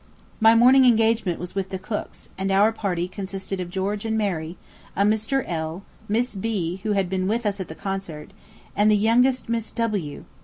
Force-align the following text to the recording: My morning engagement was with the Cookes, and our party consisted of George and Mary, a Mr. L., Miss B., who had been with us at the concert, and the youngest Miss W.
My 0.47 0.55
morning 0.55 0.85
engagement 0.85 1.39
was 1.39 1.53
with 1.53 1.69
the 1.69 1.77
Cookes, 1.77 2.29
and 2.35 2.49
our 2.51 2.71
party 2.71 3.07
consisted 3.07 3.59
of 3.59 3.69
George 3.69 4.03
and 4.03 4.17
Mary, 4.17 4.57
a 4.95 5.03
Mr. 5.03 5.43
L., 5.45 5.83
Miss 6.09 6.33
B., 6.33 6.77
who 6.81 6.93
had 6.93 7.07
been 7.07 7.27
with 7.27 7.45
us 7.45 7.59
at 7.59 7.67
the 7.67 7.75
concert, 7.75 8.31
and 8.75 8.89
the 8.89 8.95
youngest 8.97 9.47
Miss 9.47 9.69
W. 9.69 10.25